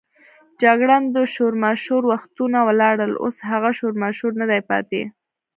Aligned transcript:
جګړن: 0.61 1.03
د 1.15 1.17
شورماشور 1.33 2.03
وختونه 2.11 2.57
ولاړل، 2.67 3.11
اوس 3.23 3.37
هغه 3.49 3.69
شورماشور 3.79 4.31
نه 4.41 4.45
دی 4.51 4.61
پاتې. 4.69 5.01